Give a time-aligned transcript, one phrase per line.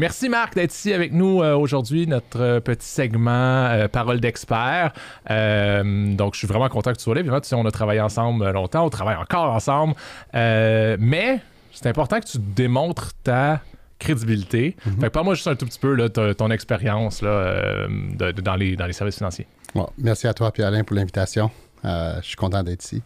[0.00, 4.94] Merci Marc d'être ici avec nous euh, aujourd'hui, notre euh, petit segment euh, Parole d'expert.
[5.28, 7.22] donc je suis vraiment content que tu sois là.
[7.22, 9.92] Puis, on a travaillé ensemble longtemps, on travaille encore ensemble.
[10.32, 11.40] mais
[11.70, 13.60] c'est important que tu démontres ta
[13.98, 14.74] crédibilité.
[14.86, 15.10] Mhm.
[15.10, 19.46] parle-moi juste un tout petit peu de ton expérience dans, les, dans les services financiers.
[19.98, 21.50] merci à toi, Pierre-Alain, pour l'invitation.
[21.84, 23.02] je suis content d'être ici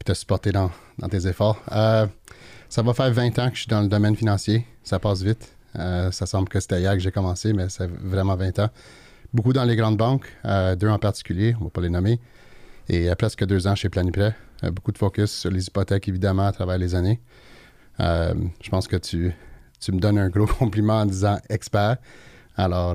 [0.00, 1.62] et te supporter dans, dans tes efforts.
[1.70, 4.66] ça va faire 20 ans que je suis dans le domaine financier.
[4.82, 5.54] Ça passe vite.
[5.78, 8.70] Euh, ça semble que c'était hier que j'ai commencé, mais c'est vraiment 20 ans.
[9.32, 12.20] Beaucoup dans les grandes banques, euh, deux en particulier, on ne va pas les nommer.
[12.88, 14.34] Et euh, presque deux ans chez Planiprêt.
[14.72, 17.20] beaucoup de focus sur les hypothèques, évidemment, à travers les années.
[17.98, 19.34] je pense que tu,
[19.80, 21.96] tu me donnes un gros compliment en disant expert.
[22.56, 22.94] Alors,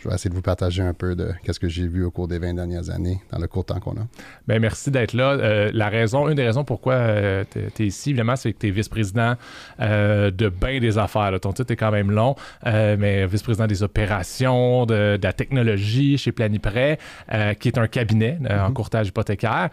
[0.00, 2.26] je vais essayer de vous partager un peu de ce que j'ai vu au cours
[2.26, 4.06] des 20 dernières années, dans le court temps qu'on a.
[4.48, 5.32] Bien, merci d'être là.
[5.32, 8.68] Euh, la raison, une des raisons pourquoi euh, tu es, ici, évidemment, c'est que tu
[8.68, 9.34] es vice-président
[9.80, 11.38] euh, de bien des affaires.
[11.40, 16.98] Ton titre est quand même long, mais vice-président des opérations, de, la technologie chez Planiprêt,
[17.58, 18.74] qui est un cabinet en mhm.
[18.74, 19.68] courtage hypothécaire.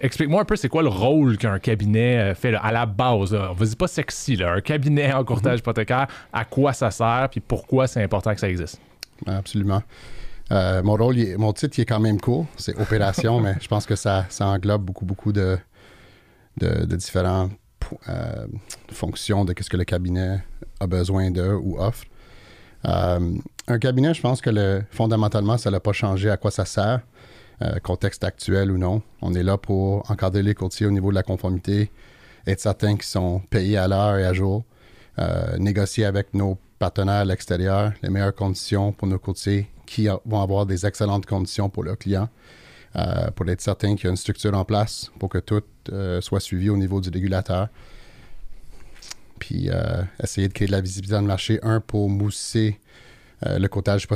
[0.00, 3.34] Explique-moi un peu, c'est quoi le rôle qu'un cabinet fait à la base?
[3.34, 4.52] Vas-y pas sexy, là.
[4.52, 5.60] un cabinet en courtage mhm.
[5.60, 8.80] hypothécaire, à quoi ça sert, puis pourquoi c'est important que ça existe?
[9.26, 9.82] Absolument.
[10.52, 12.46] Euh, mon rôle, mon titre, il est quand même court.
[12.56, 15.58] C'est opération, mais je pense que ça, ça englobe beaucoup, beaucoup de,
[16.58, 17.52] de, différentes
[18.08, 18.46] euh,
[18.90, 20.42] fonctions de ce que le cabinet
[20.80, 22.04] a besoin de ou offre.
[22.86, 23.34] Euh,
[23.68, 27.00] un cabinet, je pense que le, fondamentalement, ça n'a pas changé à quoi ça sert,
[27.82, 29.02] contexte actuel ou non.
[29.20, 31.90] On est là pour encadrer les courtiers au niveau de la conformité,
[32.46, 34.64] être certain qu'ils sont payés à l'heure et à jour,
[35.58, 40.64] négocier avec nos partenaires à l'extérieur, les meilleures conditions pour nos courtiers qui vont avoir
[40.64, 42.30] des excellentes conditions pour leurs clients,
[42.96, 46.22] euh, pour être certain qu'il y a une structure en place pour que tout euh,
[46.22, 47.68] soit suivi au niveau du régulateur.
[49.38, 52.80] Puis euh, essayer de créer de la visibilité dans le marché, un, pour mousser
[53.42, 54.06] le courtage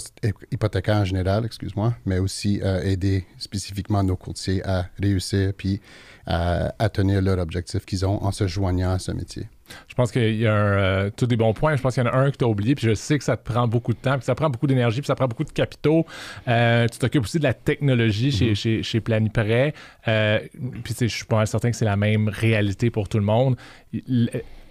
[0.52, 5.80] hypothécaire en général, excuse-moi, mais aussi aider spécifiquement nos courtiers à réussir puis
[6.26, 9.46] à, à tenir leur objectif qu'ils ont en se joignant à ce métier.
[9.88, 11.76] Je pense qu'il y a euh, tous des bons points.
[11.76, 13.24] Je pense qu'il y en a un que tu as oublié, puis je sais que
[13.24, 15.44] ça te prend beaucoup de temps, puis ça prend beaucoup d'énergie, puis ça prend beaucoup
[15.44, 16.06] de capitaux.
[16.48, 19.74] Euh, tu t'occupes aussi de la technologie chez, mm chez, chez Planiprêt.
[20.08, 20.38] Euh,
[20.82, 23.56] puis je suis pas certain que c'est la même réalité pour tout le monde.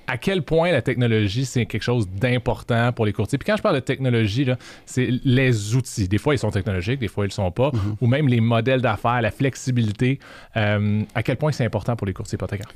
[0.08, 3.38] À quel point la technologie, c'est quelque chose d'important pour les courtiers.
[3.38, 4.48] Puis quand je parle de technologie,
[4.86, 6.08] c'est les outils.
[6.08, 7.70] Des fois, ils sont technologiques, des fois, ils ne le sont pas.
[7.70, 7.96] Mm-hmm.
[8.02, 10.20] Ou même les modèles d'affaires, la flexibilité.
[10.56, 12.72] à quel point c'est important pour les courtiers hypothécaires?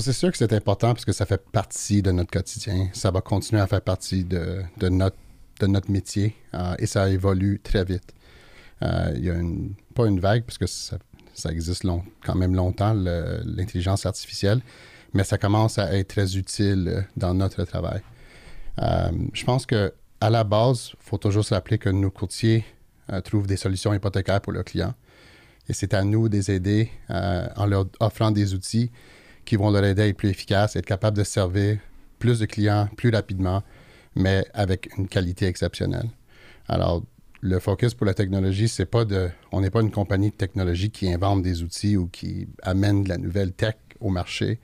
[0.00, 2.88] c'est sûr que c'est important parce que ça fait partie de notre quotidien.
[2.92, 5.16] Ça va continuer à faire partie de, notre,
[5.60, 8.14] de notre métier euh, et ça évolue très vite.
[8.82, 10.98] Euh, il y a une, pas une vague parce que ça,
[11.50, 11.86] existe
[12.24, 14.60] quand même longtemps, l'intelligence artificielle,
[15.14, 18.02] mais ça commence à être très utile dans notre travail.
[18.82, 22.64] Euh, je pense que à la base, il faut toujours se rappeler que nos courtiers
[23.24, 24.94] trouvent des solutions hypothécaires pour leurs clients.
[25.68, 28.90] Et c'est à nous de les aider en leur offrant des outils
[29.44, 31.78] qui vont leur aider à être plus efficaces, être capables de servir
[32.18, 33.62] plus de clients plus rapidement,
[34.14, 36.08] mais avec une qualité exceptionnelle.
[36.68, 37.02] Alors,
[37.40, 39.28] le focus pour la technologie, c'est pas de.
[39.52, 43.10] On n'est pas une compagnie de technologie qui invente des outils ou qui amène de
[43.10, 44.60] la nouvelle tech au marché.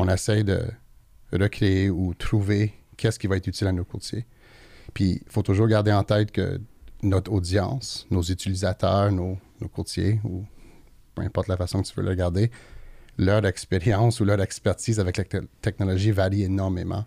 [0.00, 0.62] On essaie de
[1.32, 4.26] recréer ou trouver qu'est-ce qui va être utile à nos courtiers.
[4.94, 6.60] Puis, il faut toujours garder en tête que
[7.02, 9.38] notre audience, nos utilisateurs, nos,
[9.72, 10.44] courtiers, ou
[11.16, 12.52] peu importe la façon que tu veux le regarder,
[13.18, 15.24] leur expérience ou leur expertise avec la
[15.62, 17.04] technologie varie énormément.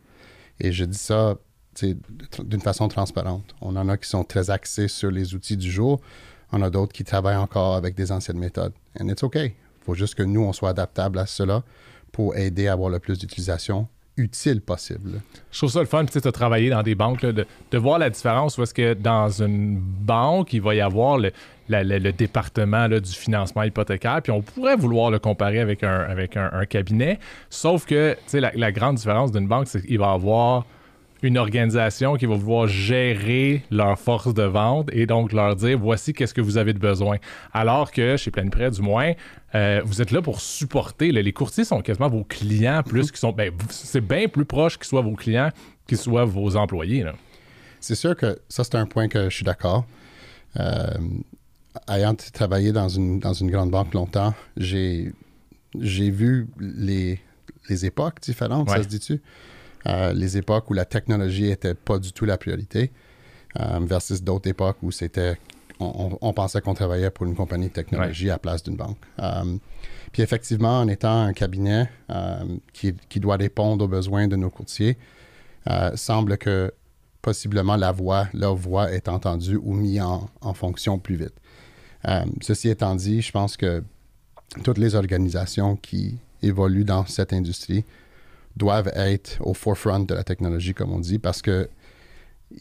[0.59, 1.37] Et je dis ça
[1.79, 3.55] d'une façon transparente.
[3.61, 6.01] On en a qui sont très axés sur les outils du jour.
[6.51, 8.73] On a d'autres qui travaillent encore avec des anciennes méthodes.
[8.99, 9.35] And it's OK.
[9.37, 11.63] Il faut juste que nous, on soit adaptable à cela
[12.11, 15.21] pour aider à avoir le plus d'utilisation utile possible.
[15.51, 17.45] Je trouve ça le fun, tu sais, de travailler dans des banques, de,
[17.77, 21.31] voir la différence est-ce que dans une banque, il va y avoir le,
[22.11, 27.19] département du financement hypothécaire, puis on pourrait vouloir le comparer avec un, avec un, cabinet,
[27.49, 30.65] sauf que, tu sais, la, la grande différence d'une banque, c'est qu'il va avoir
[31.21, 36.13] une organisation qui va vouloir gérer leur force de vente et donc leur dire voici
[36.13, 37.17] qu'est-ce que vous avez de besoin.
[37.53, 39.13] Alors que chez Plein Prêt, du moins,
[39.53, 41.11] euh, vous êtes là pour supporter.
[41.11, 43.31] les courtiers sont quasiment vos clients plus qu'ils sont.
[43.31, 45.49] Ben, c'est bien plus proche qu'ils soient vos clients
[45.87, 47.05] qu'ils soient vos employés.
[47.79, 49.85] C'est sûr que ça, c'est un point que je suis d'accord.
[50.59, 50.97] Euh,
[51.89, 55.11] ayant travaillé dans une, dans une grande banque longtemps, j'ai,
[55.79, 57.19] j'ai vu les,
[57.69, 59.21] les époques différentes, ça se dit-tu?
[59.87, 62.91] Euh, les époques où la technologie n'était pas du tout la priorité,
[63.59, 65.37] euh, versus d'autres époques où c'était
[65.83, 68.99] on, pensait qu'on travaillait pour une compagnie de technologie à la place d'une banque.
[69.17, 69.57] Euh,
[70.11, 71.89] puis effectivement, en étant un cabinet
[72.71, 74.99] qui, doit répondre aux besoins de nos courtiers,
[75.95, 76.71] semble que
[77.23, 81.33] possiblement la voix, leur voix est entendue ou mise en, en fonction plus vite.
[82.41, 83.83] Ceci étant dit, je pense que
[84.63, 87.85] toutes les organisations qui évoluent dans cette industrie
[88.55, 91.69] doivent être au forefront de la technologie, comme on dit, parce que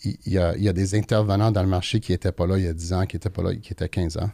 [0.04, 2.64] il y, a, y a des intervenants dans le marché qui n'étaient pas là il
[2.64, 4.30] y a 10 ans, qui n'étaient pas là, qui étaient 15 ans.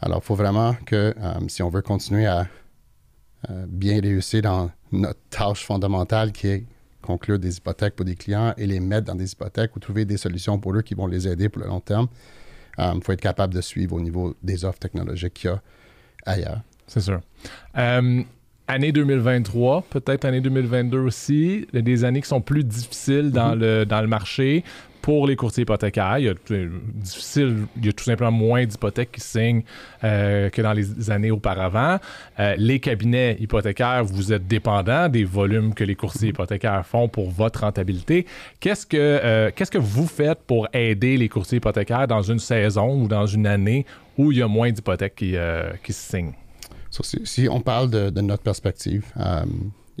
[0.00, 2.48] Alors, il faut vraiment que, euh, si on veut continuer à
[3.48, 6.66] euh, bien réussir dans notre tâche fondamentale qui est
[7.00, 10.18] conclure des hypothèques pour des clients et les mettre dans des hypothèques ou trouver des
[10.18, 12.08] solutions pour eux qui vont les aider pour le long terme,
[12.78, 15.62] il faut être capable de suivre au niveau des offres technologiques qu'il y a
[16.24, 16.60] ailleurs.
[16.86, 17.20] C'est sûr.
[17.76, 18.22] Euh,
[18.70, 24.00] année 2023, peut-être année 2022 aussi, des années qui sont plus difficiles dans, le, dans
[24.00, 24.64] le marché
[25.02, 26.18] pour les courtiers hypothécaires.
[26.18, 26.34] Il y a,
[26.94, 29.62] difficile, il y a tout simplement moins d'hypothèques qui signent
[30.04, 31.98] euh, que dans les années auparavant.
[32.38, 37.30] Euh, les cabinets hypothécaires, vous êtes dépendants des volumes que les courtiers hypothécaires font pour
[37.30, 38.26] votre rentabilité.
[38.60, 43.02] Qu'est-ce que, euh, qu'est-ce que vous faites pour aider les courtiers hypothécaires dans une saison
[43.02, 45.34] ou dans une année où il y a moins d'hypothèques qui,
[45.82, 46.34] qui se signent?
[46.90, 49.12] Si, on parle de, notre perspective,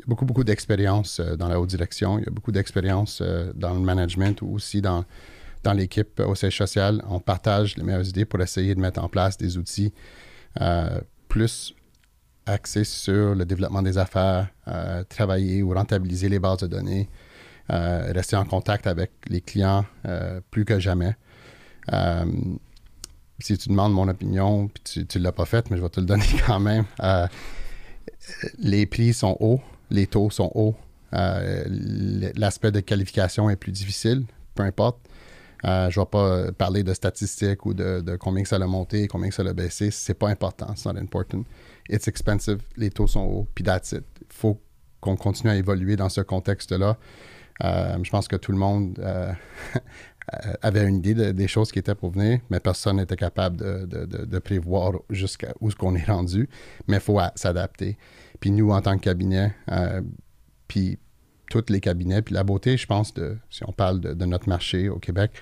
[0.00, 2.18] y a beaucoup, beaucoup d'expérience euh, dans la haute direction.
[2.18, 5.04] Il y a beaucoup d'expérience euh, dans le management ou aussi dans,
[5.74, 7.02] l'équipe au siège social.
[7.08, 9.92] On partage les meilleures idées pour essayer de mettre en place des outils
[10.60, 11.74] euh, plus
[12.46, 14.48] axés sur le développement des affaires,
[15.08, 17.08] travailler ou rentabiliser les bases de données,
[17.68, 19.84] rester en contact avec les clients
[20.50, 21.14] plus que jamais.
[23.40, 26.00] Si tu demandes mon opinion, puis tu ne l'as pas faite, mais je vais te
[26.00, 26.84] le donner quand même,
[28.58, 29.60] les prix sont hauts
[29.90, 30.74] les taux sont hauts,
[31.14, 31.64] euh,
[32.36, 34.98] l'aspect de qualification est plus difficile, peu importe.
[35.66, 39.30] Euh, je ne vais pas parler de statistiques ou de, combien ça a monté, combien
[39.30, 39.90] ça a baissé.
[39.90, 40.72] C'est pas important.
[40.72, 41.44] It's not important.
[41.88, 42.60] It's expensive.
[42.76, 43.46] Les taux sont hauts.
[43.54, 43.92] Puis that's.
[43.92, 44.58] Il faut
[45.00, 46.96] qu'on continue à évoluer dans ce contexte-là.
[47.62, 48.98] Euh, je pense que tout le monde
[50.62, 54.92] avait une idée des choses qui étaient pour venir, mais personne n'était capable de, prévoir
[55.10, 56.48] jusqu'à où ce qu'on est rendu.
[56.86, 57.98] Mais il faut s'adapter.
[58.38, 60.00] Puis nous, en tant que cabinet, euh,
[60.68, 60.98] puis
[61.50, 63.12] tous les cabinets, puis la beauté, je pense,
[63.50, 65.32] si on parle de, notre marché au Québec,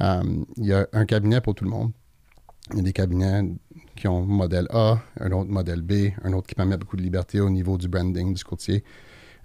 [0.00, 0.22] euh,
[0.56, 1.92] il y a un cabinet pour tout le monde.
[2.72, 3.50] Il y a des cabinets
[3.96, 7.40] qui ont modèle A, un autre modèle B, un autre qui permet beaucoup de liberté
[7.40, 8.84] au niveau du branding du courtier.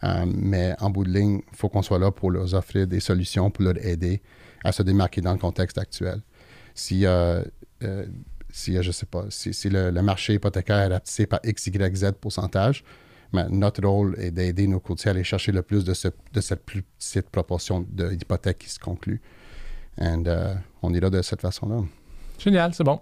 [0.04, 3.00] Euh, mais en bout de ligne, il faut qu'on soit là pour leur offrir des
[3.00, 4.22] solutions, pour leur aider
[4.64, 6.22] à se démarquer dans le contexte actuel.
[6.76, 7.44] Si, euh,
[8.50, 12.84] si, je sais pas, si, le, marché hypothécaire est rapetissé par X, Y, Z pourcentage,
[13.34, 15.94] mais notre rôle est d'aider nos courtiers à aller chercher le plus de,
[16.34, 19.22] de cette plus petite proportion d'hypothèques qui se conclut.
[20.00, 21.84] Et uh, on est là de cette façon-là.
[22.40, 23.00] Génial, c'est bon.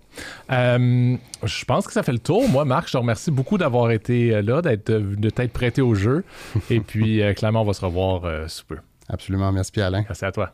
[0.52, 2.48] Euh, je pense que ça fait le tour.
[2.50, 5.96] Moi, Marc, je te remercie beaucoup d'avoir été euh, là, d'être, de t'être prêté au
[5.96, 6.24] jeu.
[6.70, 8.78] Et puis, euh, clairement, on va se revoir sous peu.
[9.08, 9.52] Absolument.
[9.52, 10.04] Merci, Pierre-Alain.
[10.08, 10.54] Merci à toi.